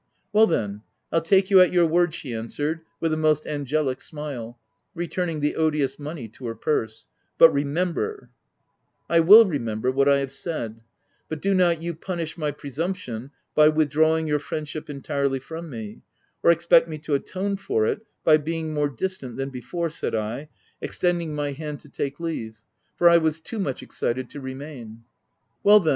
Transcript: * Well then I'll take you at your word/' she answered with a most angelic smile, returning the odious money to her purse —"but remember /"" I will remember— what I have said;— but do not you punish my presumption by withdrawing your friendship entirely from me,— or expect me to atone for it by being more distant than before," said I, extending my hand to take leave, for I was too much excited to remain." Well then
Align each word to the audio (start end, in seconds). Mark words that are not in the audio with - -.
* 0.19 0.33
Well 0.33 0.47
then 0.47 0.81
I'll 1.11 1.21
take 1.21 1.51
you 1.51 1.61
at 1.61 1.71
your 1.71 1.87
word/' 1.87 2.13
she 2.15 2.33
answered 2.33 2.81
with 2.99 3.13
a 3.13 3.17
most 3.17 3.45
angelic 3.45 4.01
smile, 4.01 4.57
returning 4.95 5.41
the 5.41 5.55
odious 5.55 5.99
money 5.99 6.27
to 6.29 6.47
her 6.47 6.55
purse 6.55 7.05
—"but 7.37 7.53
remember 7.53 8.31
/"" 8.61 8.79
I 9.11 9.19
will 9.19 9.45
remember— 9.45 9.91
what 9.91 10.09
I 10.09 10.17
have 10.21 10.31
said;— 10.31 10.81
but 11.29 11.39
do 11.39 11.53
not 11.53 11.83
you 11.83 11.93
punish 11.93 12.35
my 12.35 12.49
presumption 12.49 13.29
by 13.53 13.67
withdrawing 13.67 14.25
your 14.25 14.39
friendship 14.39 14.89
entirely 14.89 15.37
from 15.37 15.69
me,— 15.69 16.01
or 16.41 16.49
expect 16.49 16.87
me 16.87 16.97
to 16.97 17.13
atone 17.13 17.55
for 17.55 17.85
it 17.85 18.01
by 18.23 18.37
being 18.37 18.73
more 18.73 18.89
distant 18.89 19.37
than 19.37 19.51
before," 19.51 19.91
said 19.91 20.15
I, 20.15 20.49
extending 20.81 21.35
my 21.35 21.51
hand 21.51 21.79
to 21.81 21.89
take 21.89 22.19
leave, 22.19 22.63
for 22.95 23.07
I 23.07 23.19
was 23.19 23.39
too 23.39 23.59
much 23.59 23.83
excited 23.83 24.31
to 24.31 24.41
remain." 24.41 25.03
Well 25.63 25.79
then 25.79 25.89